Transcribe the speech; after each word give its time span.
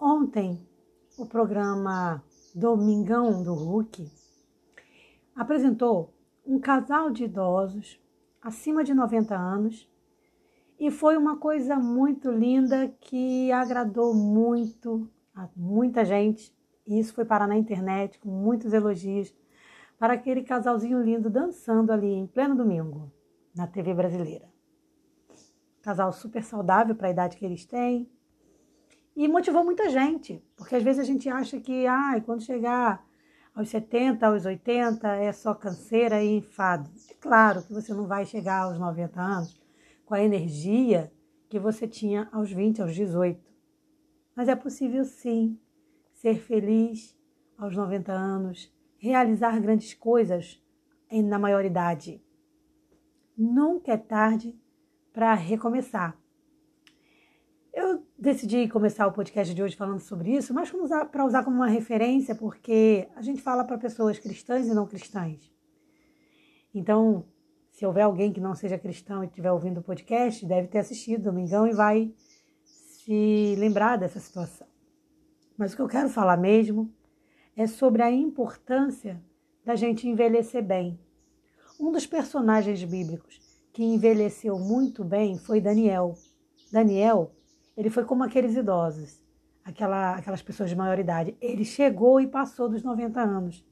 Ontem, 0.00 0.64
o 1.18 1.26
programa 1.26 2.22
Domingão 2.54 3.42
do 3.42 3.52
Hulk 3.52 4.08
apresentou 5.34 6.14
um 6.46 6.60
casal 6.60 7.10
de 7.10 7.24
idosos 7.24 8.00
acima 8.40 8.84
de 8.84 8.94
90 8.94 9.34
anos 9.36 9.90
e 10.78 10.88
foi 10.88 11.16
uma 11.16 11.36
coisa 11.36 11.74
muito 11.74 12.30
linda 12.30 12.94
que 13.00 13.50
agradou 13.50 14.14
muito 14.14 15.10
a 15.34 15.48
muita 15.56 16.04
gente. 16.04 16.56
Isso 16.86 17.12
foi 17.12 17.24
parar 17.24 17.48
na 17.48 17.58
internet 17.58 18.20
com 18.20 18.28
muitos 18.28 18.72
elogios 18.72 19.34
para 19.98 20.12
aquele 20.12 20.44
casalzinho 20.44 21.02
lindo 21.02 21.28
dançando 21.28 21.90
ali 21.90 22.12
em 22.12 22.26
pleno 22.28 22.54
domingo 22.54 23.12
na 23.52 23.66
TV 23.66 23.92
brasileira. 23.94 24.48
Casal 25.82 26.12
super 26.12 26.44
saudável 26.44 26.94
para 26.94 27.08
a 27.08 27.10
idade 27.10 27.36
que 27.36 27.44
eles 27.44 27.66
têm. 27.66 28.08
E 29.18 29.26
motivou 29.26 29.64
muita 29.64 29.90
gente, 29.90 30.40
porque 30.54 30.76
às 30.76 30.82
vezes 30.84 31.00
a 31.00 31.04
gente 31.04 31.28
acha 31.28 31.58
que 31.58 31.88
ah, 31.88 32.22
quando 32.24 32.40
chegar 32.40 33.04
aos 33.52 33.68
70, 33.68 34.24
aos 34.24 34.46
80 34.46 35.08
é 35.08 35.32
só 35.32 35.52
canseira 35.54 36.22
e 36.22 36.36
enfado. 36.36 36.88
É 37.10 37.14
claro 37.14 37.64
que 37.64 37.72
você 37.72 37.92
não 37.92 38.06
vai 38.06 38.24
chegar 38.24 38.62
aos 38.62 38.78
90 38.78 39.20
anos 39.20 39.60
com 40.06 40.14
a 40.14 40.22
energia 40.22 41.12
que 41.48 41.58
você 41.58 41.88
tinha 41.88 42.28
aos 42.30 42.52
20, 42.52 42.80
aos 42.80 42.94
18. 42.94 43.40
Mas 44.36 44.48
é 44.48 44.54
possível 44.54 45.04
sim 45.04 45.58
ser 46.12 46.36
feliz 46.38 47.18
aos 47.58 47.74
90 47.74 48.12
anos, 48.12 48.72
realizar 48.98 49.58
grandes 49.60 49.94
coisas 49.94 50.62
na 51.10 51.40
maioridade. 51.40 52.22
Nunca 53.36 53.94
é 53.94 53.96
tarde 53.96 54.56
para 55.12 55.34
recomeçar. 55.34 56.16
Decidi 58.20 58.66
começar 58.66 59.06
o 59.06 59.12
podcast 59.12 59.54
de 59.54 59.62
hoje 59.62 59.76
falando 59.76 60.00
sobre 60.00 60.34
isso, 60.34 60.52
mas 60.52 60.72
para 61.12 61.24
usar 61.24 61.44
como 61.44 61.54
uma 61.54 61.68
referência, 61.68 62.34
porque 62.34 63.08
a 63.14 63.22
gente 63.22 63.40
fala 63.40 63.62
para 63.62 63.78
pessoas 63.78 64.18
cristãs 64.18 64.66
e 64.66 64.74
não 64.74 64.88
cristãs. 64.88 65.52
Então, 66.74 67.24
se 67.70 67.86
houver 67.86 68.02
alguém 68.02 68.32
que 68.32 68.40
não 68.40 68.56
seja 68.56 68.76
cristão 68.76 69.22
e 69.22 69.28
estiver 69.28 69.52
ouvindo 69.52 69.78
o 69.78 69.84
podcast, 69.84 70.44
deve 70.44 70.66
ter 70.66 70.78
assistido 70.78 71.22
Domingão 71.22 71.64
e 71.64 71.72
vai 71.72 72.12
se 72.64 73.54
lembrar 73.56 73.96
dessa 73.96 74.18
situação. 74.18 74.66
Mas 75.56 75.72
o 75.72 75.76
que 75.76 75.82
eu 75.82 75.88
quero 75.88 76.08
falar 76.08 76.36
mesmo 76.36 76.92
é 77.56 77.68
sobre 77.68 78.02
a 78.02 78.10
importância 78.10 79.22
da 79.64 79.76
gente 79.76 80.08
envelhecer 80.08 80.64
bem. 80.64 80.98
Um 81.78 81.92
dos 81.92 82.04
personagens 82.04 82.82
bíblicos 82.82 83.40
que 83.72 83.84
envelheceu 83.84 84.58
muito 84.58 85.04
bem 85.04 85.38
foi 85.38 85.60
Daniel. 85.60 86.14
Daniel 86.72 87.37
ele 87.78 87.90
foi 87.90 88.04
como 88.04 88.24
aqueles 88.24 88.56
idosos, 88.56 89.22
aquela, 89.64 90.16
aquelas 90.16 90.42
pessoas 90.42 90.68
de 90.68 90.74
maior 90.74 90.98
idade. 90.98 91.36
Ele 91.40 91.64
chegou 91.64 92.20
e 92.20 92.26
passou 92.26 92.68
dos 92.68 92.82
90 92.82 93.20
anos. 93.20 93.64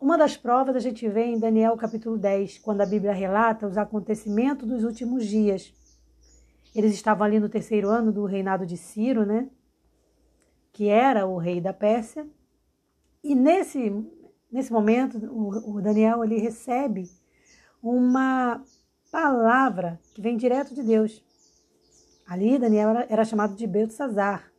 Uma 0.00 0.16
das 0.16 0.34
provas 0.34 0.74
a 0.74 0.80
gente 0.80 1.06
vê 1.06 1.26
em 1.26 1.38
Daniel 1.38 1.76
capítulo 1.76 2.16
10, 2.16 2.58
quando 2.60 2.80
a 2.80 2.86
Bíblia 2.86 3.12
relata 3.12 3.66
os 3.66 3.76
acontecimentos 3.76 4.66
dos 4.66 4.82
últimos 4.82 5.26
dias. 5.26 5.74
Eles 6.74 6.94
estavam 6.94 7.26
ali 7.26 7.38
no 7.38 7.50
terceiro 7.50 7.90
ano 7.90 8.10
do 8.10 8.24
reinado 8.24 8.64
de 8.64 8.78
Ciro, 8.78 9.26
né? 9.26 9.50
Que 10.72 10.88
era 10.88 11.26
o 11.26 11.36
rei 11.36 11.60
da 11.60 11.74
Pérsia. 11.74 12.26
E 13.22 13.34
nesse, 13.34 13.92
nesse 14.50 14.72
momento, 14.72 15.18
o, 15.18 15.76
o 15.76 15.82
Daniel 15.82 16.24
ele 16.24 16.38
recebe 16.38 17.10
uma 17.82 18.64
palavra 19.12 20.00
que 20.14 20.22
vem 20.22 20.38
direto 20.38 20.74
de 20.74 20.82
Deus. 20.82 21.25
Ali, 22.26 22.58
Daniel 22.58 22.90
era, 23.08 23.24
chamado 23.24 23.54
de 23.54 23.66
Belsazar. 23.66 24.52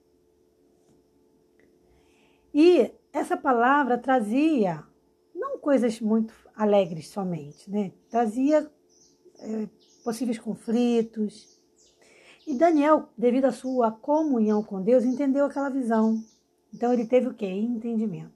E 2.54 2.92
essa 3.12 3.36
palavra 3.36 3.98
trazia 3.98 4.84
não 5.36 5.60
coisas 5.60 6.00
muito 6.00 6.34
alegres 6.56 7.10
somente, 7.10 7.70
né? 7.70 7.92
Trazia 8.10 8.72
é, 9.40 9.68
possíveis 10.04 10.40
conflitos. 10.40 11.62
E 12.48 12.56
Daniel, 12.56 13.10
devido 13.18 13.46
à 13.46 13.52
sua 13.52 13.92
comunhão 13.92 14.64
com 14.64 14.82
Deus, 14.82 15.04
entendeu 15.04 15.46
aquela 15.46 15.70
visão. 15.70 16.24
Então 16.74 16.94
ele 16.94 17.06
teve 17.06 17.28
o 17.28 17.34
quê? 17.34 17.48
Entendimento. 17.48 18.32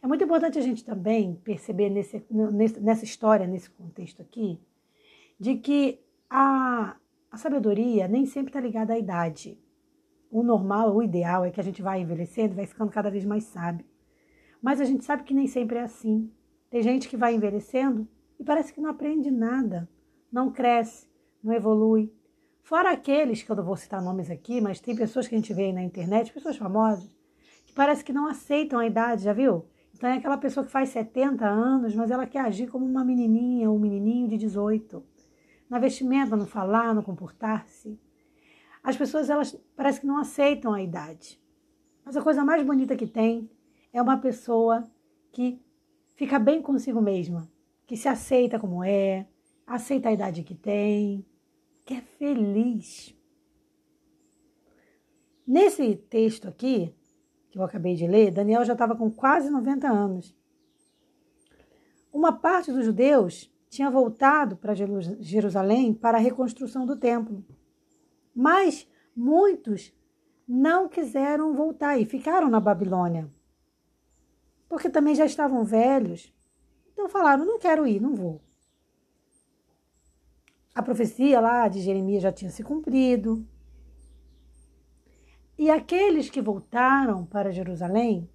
É 0.00 0.06
muito 0.06 0.22
importante 0.22 0.58
a 0.58 0.62
gente 0.62 0.84
também 0.84 1.34
perceber 1.42 1.88
nesse, 1.90 2.22
nessa 2.80 3.04
história, 3.04 3.46
nesse 3.46 3.70
contexto 3.70 4.20
aqui, 4.22 4.60
de 5.40 5.56
que 5.56 5.98
a, 6.28 6.96
a 7.34 7.36
sabedoria 7.36 8.06
nem 8.06 8.24
sempre 8.26 8.50
está 8.50 8.60
ligada 8.60 8.92
à 8.92 8.98
idade. 8.98 9.58
O 10.30 10.44
normal, 10.44 10.94
o 10.94 11.02
ideal 11.02 11.44
é 11.44 11.50
que 11.50 11.60
a 11.60 11.64
gente 11.64 11.82
vai 11.82 12.00
envelhecendo, 12.00 12.54
vai 12.54 12.64
ficando 12.64 12.92
cada 12.92 13.10
vez 13.10 13.24
mais 13.24 13.42
sábio. 13.42 13.84
Mas 14.62 14.80
a 14.80 14.84
gente 14.84 15.04
sabe 15.04 15.24
que 15.24 15.34
nem 15.34 15.48
sempre 15.48 15.78
é 15.78 15.82
assim. 15.82 16.30
Tem 16.70 16.80
gente 16.80 17.08
que 17.08 17.16
vai 17.16 17.34
envelhecendo 17.34 18.06
e 18.38 18.44
parece 18.44 18.72
que 18.72 18.80
não 18.80 18.88
aprende 18.88 19.32
nada, 19.32 19.88
não 20.30 20.52
cresce, 20.52 21.08
não 21.42 21.52
evolui. 21.52 22.12
Fora 22.62 22.92
aqueles, 22.92 23.42
que 23.42 23.50
eu 23.50 23.56
não 23.56 23.64
vou 23.64 23.76
citar 23.76 24.00
nomes 24.00 24.30
aqui, 24.30 24.60
mas 24.60 24.80
tem 24.80 24.94
pessoas 24.94 25.26
que 25.26 25.34
a 25.34 25.38
gente 25.38 25.52
vê 25.52 25.64
aí 25.64 25.72
na 25.72 25.82
internet, 25.82 26.32
pessoas 26.32 26.56
famosas, 26.56 27.16
que 27.66 27.72
parece 27.74 28.04
que 28.04 28.12
não 28.12 28.28
aceitam 28.28 28.78
a 28.78 28.86
idade, 28.86 29.24
já 29.24 29.32
viu? 29.32 29.64
Então 29.92 30.08
é 30.08 30.18
aquela 30.18 30.38
pessoa 30.38 30.64
que 30.64 30.70
faz 30.70 30.90
70 30.90 31.44
anos, 31.44 31.96
mas 31.96 32.12
ela 32.12 32.26
quer 32.26 32.42
agir 32.42 32.68
como 32.68 32.86
uma 32.86 33.04
menininha 33.04 33.68
ou 33.68 33.76
um 33.76 33.80
menininho 33.80 34.28
de 34.28 34.38
18 34.38 35.13
na 35.68 35.78
vestimenta, 35.78 36.36
no 36.36 36.46
falar, 36.46 36.94
no 36.94 37.02
comportar-se. 37.02 37.98
As 38.82 38.96
pessoas, 38.96 39.30
elas 39.30 39.58
parece 39.74 40.00
que 40.00 40.06
não 40.06 40.18
aceitam 40.18 40.72
a 40.72 40.82
idade. 40.82 41.40
Mas 42.04 42.16
a 42.16 42.22
coisa 42.22 42.44
mais 42.44 42.64
bonita 42.64 42.96
que 42.96 43.06
tem 43.06 43.50
é 43.92 44.02
uma 44.02 44.18
pessoa 44.18 44.84
que 45.32 45.60
fica 46.14 46.38
bem 46.38 46.60
consigo 46.60 47.00
mesma, 47.00 47.50
que 47.86 47.96
se 47.96 48.08
aceita 48.08 48.58
como 48.58 48.84
é, 48.84 49.26
aceita 49.66 50.08
a 50.08 50.12
idade 50.12 50.42
que 50.42 50.54
tem, 50.54 51.24
que 51.84 51.94
é 51.94 52.00
feliz. 52.00 53.14
Nesse 55.46 55.96
texto 55.96 56.48
aqui, 56.48 56.94
que 57.50 57.58
eu 57.58 57.62
acabei 57.62 57.94
de 57.94 58.06
ler, 58.06 58.32
Daniel 58.32 58.64
já 58.64 58.72
estava 58.72 58.96
com 58.96 59.10
quase 59.10 59.50
90 59.50 59.88
anos. 59.88 60.36
Uma 62.12 62.32
parte 62.32 62.72
dos 62.72 62.84
judeus 62.84 63.53
tinha 63.74 63.90
voltado 63.90 64.56
para 64.56 64.74
Jerusalém 64.74 65.92
para 65.92 66.16
a 66.16 66.20
reconstrução 66.20 66.86
do 66.86 66.96
templo. 66.96 67.44
Mas 68.34 68.88
muitos 69.16 69.92
não 70.46 70.88
quiseram 70.88 71.54
voltar 71.54 71.98
e 71.98 72.04
ficaram 72.04 72.48
na 72.48 72.60
Babilônia. 72.60 73.28
Porque 74.68 74.88
também 74.88 75.14
já 75.14 75.24
estavam 75.24 75.64
velhos. 75.64 76.32
Então 76.92 77.08
falaram: 77.08 77.44
não 77.44 77.58
quero 77.58 77.86
ir, 77.86 78.00
não 78.00 78.14
vou. 78.14 78.40
A 80.72 80.82
profecia 80.82 81.40
lá 81.40 81.66
de 81.66 81.80
Jeremias 81.80 82.22
já 82.22 82.32
tinha 82.32 82.50
se 82.50 82.62
cumprido. 82.62 83.46
E 85.58 85.70
aqueles 85.70 86.30
que 86.30 86.40
voltaram 86.40 87.24
para 87.26 87.52
Jerusalém 87.52 88.28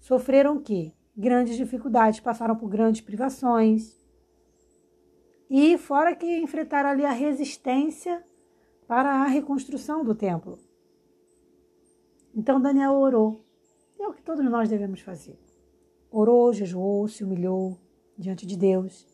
sofreram 0.00 0.56
o 0.56 0.60
quê? 0.60 0.92
Grandes 1.16 1.56
dificuldades, 1.56 2.20
passaram 2.20 2.56
por 2.56 2.68
grandes 2.68 3.00
privações. 3.00 3.97
E 5.50 5.78
fora 5.78 6.14
que 6.14 6.26
enfrentaram 6.38 6.90
ali 6.90 7.04
a 7.04 7.12
resistência 7.12 8.22
para 8.86 9.22
a 9.22 9.26
reconstrução 9.26 10.04
do 10.04 10.14
templo. 10.14 10.58
Então 12.34 12.60
Daniel 12.60 12.92
orou. 12.92 13.44
É 13.98 14.06
o 14.06 14.12
que 14.12 14.22
todos 14.22 14.44
nós 14.44 14.68
devemos 14.68 15.00
fazer. 15.00 15.38
Orou, 16.10 16.52
jejuou, 16.52 17.08
se 17.08 17.24
humilhou 17.24 17.78
diante 18.16 18.46
de 18.46 18.56
Deus. 18.56 19.06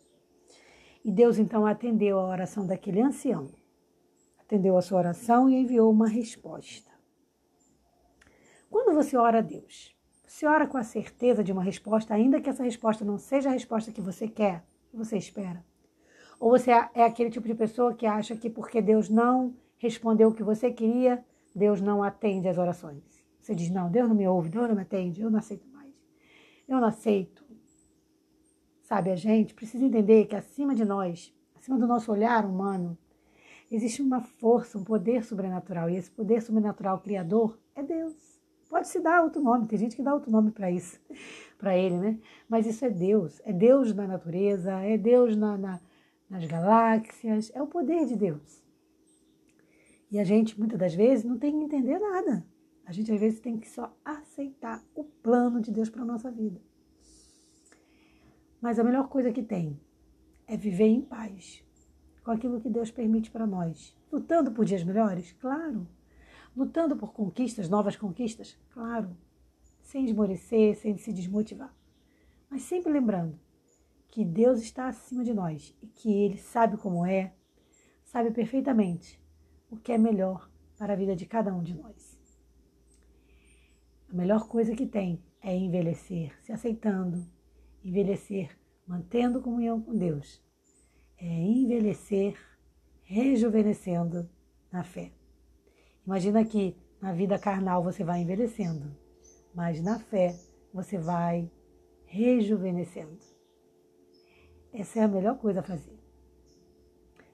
E 1.04 1.10
Deus 1.10 1.38
então 1.38 1.66
atendeu 1.66 2.18
a 2.18 2.28
oração 2.28 2.66
daquele 2.66 3.00
ancião. 3.00 3.48
Atendeu 4.38 4.76
a 4.76 4.82
sua 4.82 4.98
oração 4.98 5.48
e 5.48 5.54
enviou 5.54 5.90
uma 5.90 6.06
resposta. 6.06 6.90
Quando 8.70 8.94
você 8.94 9.16
ora 9.16 9.38
a 9.38 9.42
Deus, 9.42 9.96
você 10.26 10.46
ora 10.46 10.66
com 10.66 10.76
a 10.76 10.82
certeza 10.82 11.44
de 11.44 11.52
uma 11.52 11.62
resposta, 11.62 12.12
ainda 12.12 12.40
que 12.40 12.50
essa 12.50 12.62
resposta 12.62 13.04
não 13.04 13.18
seja 13.18 13.48
a 13.48 13.52
resposta 13.52 13.92
que 13.92 14.00
você 14.00 14.26
quer, 14.26 14.64
que 14.90 14.96
você 14.96 15.16
espera. 15.16 15.64
Ou 16.38 16.50
você 16.50 16.70
é 16.70 17.04
aquele 17.04 17.30
tipo 17.30 17.46
de 17.46 17.54
pessoa 17.54 17.94
que 17.94 18.06
acha 18.06 18.36
que 18.36 18.50
porque 18.50 18.82
Deus 18.82 19.08
não 19.08 19.54
respondeu 19.78 20.28
o 20.28 20.34
que 20.34 20.42
você 20.42 20.70
queria, 20.70 21.24
Deus 21.54 21.80
não 21.80 22.02
atende 22.02 22.48
as 22.48 22.58
orações. 22.58 23.02
Você 23.40 23.54
diz: 23.54 23.70
Não, 23.70 23.90
Deus 23.90 24.08
não 24.08 24.16
me 24.16 24.26
ouve, 24.26 24.48
Deus 24.48 24.68
não 24.68 24.74
me 24.74 24.82
atende, 24.82 25.20
eu 25.20 25.30
não 25.30 25.38
aceito 25.38 25.68
mais. 25.68 25.92
Eu 26.66 26.80
não 26.80 26.88
aceito. 26.88 27.44
Sabe, 28.82 29.10
a 29.10 29.16
gente 29.16 29.54
precisa 29.54 29.84
entender 29.84 30.26
que 30.26 30.36
acima 30.36 30.74
de 30.74 30.84
nós, 30.84 31.34
acima 31.54 31.78
do 31.78 31.86
nosso 31.86 32.12
olhar 32.12 32.44
humano, 32.44 32.98
existe 33.70 34.02
uma 34.02 34.20
força, 34.20 34.78
um 34.78 34.84
poder 34.84 35.24
sobrenatural. 35.24 35.88
E 35.88 35.96
esse 35.96 36.10
poder 36.10 36.42
sobrenatural 36.42 36.98
criador 36.98 37.58
é 37.74 37.82
Deus. 37.82 38.14
Pode 38.68 38.88
se 38.88 39.00
dar 39.00 39.22
outro 39.22 39.42
nome, 39.42 39.66
tem 39.66 39.78
gente 39.78 39.96
que 39.96 40.02
dá 40.02 40.12
outro 40.12 40.30
nome 40.30 40.50
para 40.50 40.70
isso, 40.70 41.00
para 41.58 41.76
ele, 41.76 41.96
né? 41.96 42.18
Mas 42.48 42.66
isso 42.66 42.84
é 42.84 42.90
Deus. 42.90 43.40
É 43.44 43.52
Deus 43.52 43.94
na 43.94 44.06
natureza, 44.06 44.72
é 44.80 44.98
Deus 44.98 45.36
na, 45.36 45.56
na 45.56 45.80
nas 46.34 46.44
galáxias, 46.46 47.52
é 47.54 47.62
o 47.62 47.66
poder 47.66 48.06
de 48.06 48.16
Deus. 48.16 48.60
E 50.10 50.18
a 50.18 50.24
gente, 50.24 50.58
muitas 50.58 50.78
das 50.78 50.92
vezes, 50.92 51.24
não 51.24 51.38
tem 51.38 51.52
que 51.52 51.64
entender 51.64 51.96
nada. 51.96 52.44
A 52.84 52.90
gente 52.90 53.12
às 53.12 53.20
vezes 53.20 53.38
tem 53.38 53.56
que 53.56 53.68
só 53.68 53.96
aceitar 54.04 54.84
o 54.96 55.04
plano 55.04 55.60
de 55.60 55.70
Deus 55.70 55.88
para 55.88 56.02
a 56.02 56.04
nossa 56.04 56.32
vida. 56.32 56.60
Mas 58.60 58.80
a 58.80 58.84
melhor 58.84 59.08
coisa 59.08 59.30
que 59.30 59.44
tem 59.44 59.78
é 60.46 60.56
viver 60.56 60.88
em 60.88 61.00
paz 61.00 61.64
com 62.24 62.32
aquilo 62.32 62.60
que 62.60 62.68
Deus 62.68 62.90
permite 62.90 63.30
para 63.30 63.46
nós. 63.46 63.96
Lutando 64.10 64.50
por 64.50 64.64
dias 64.64 64.82
melhores? 64.82 65.32
Claro. 65.34 65.86
Lutando 66.56 66.96
por 66.96 67.12
conquistas, 67.12 67.68
novas 67.68 67.94
conquistas? 67.96 68.58
Claro. 68.70 69.16
Sem 69.82 70.04
esmorecer, 70.04 70.76
sem 70.76 70.96
se 70.96 71.12
desmotivar. 71.12 71.72
Mas 72.50 72.62
sempre 72.62 72.92
lembrando 72.92 73.38
que 74.14 74.24
Deus 74.24 74.60
está 74.60 74.86
acima 74.86 75.24
de 75.24 75.34
nós 75.34 75.76
e 75.82 75.88
que 75.88 76.08
Ele 76.08 76.38
sabe 76.38 76.76
como 76.76 77.04
é, 77.04 77.34
sabe 78.04 78.30
perfeitamente 78.30 79.20
o 79.68 79.76
que 79.76 79.90
é 79.90 79.98
melhor 79.98 80.48
para 80.78 80.92
a 80.92 80.96
vida 80.96 81.16
de 81.16 81.26
cada 81.26 81.52
um 81.52 81.60
de 81.60 81.74
nós. 81.74 82.16
A 84.08 84.14
melhor 84.14 84.46
coisa 84.46 84.72
que 84.76 84.86
tem 84.86 85.20
é 85.42 85.56
envelhecer, 85.56 86.32
se 86.44 86.52
aceitando, 86.52 87.26
envelhecer, 87.82 88.56
mantendo 88.86 89.42
comunhão 89.42 89.80
com 89.80 89.96
Deus. 89.96 90.40
É 91.18 91.26
envelhecer, 91.26 92.38
rejuvenescendo 93.02 94.30
na 94.70 94.84
fé. 94.84 95.10
Imagina 96.06 96.44
que 96.44 96.76
na 97.00 97.12
vida 97.12 97.36
carnal 97.36 97.82
você 97.82 98.04
vai 98.04 98.20
envelhecendo, 98.20 98.96
mas 99.52 99.82
na 99.82 99.98
fé 99.98 100.38
você 100.72 100.98
vai 100.98 101.50
rejuvenescendo. 102.04 103.33
Essa 104.74 104.98
é 104.98 105.02
a 105.04 105.08
melhor 105.08 105.38
coisa 105.38 105.60
a 105.60 105.62
fazer. 105.62 105.96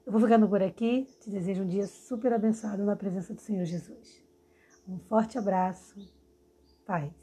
Eu 0.05 0.13
vou 0.13 0.21
ficando 0.21 0.47
por 0.47 0.63
aqui. 0.63 1.07
Te 1.23 1.31
desejo 1.31 1.63
um 1.63 1.67
dia 1.67 1.87
super 1.87 2.35
abençoado 2.35 2.85
na 2.85 2.95
presença 2.95 3.33
do 3.33 3.41
Senhor 3.41 3.65
Jesus. 3.65 4.23
Um 4.87 4.99
forte 4.99 5.39
abraço. 5.39 5.99
Paz. 6.85 7.20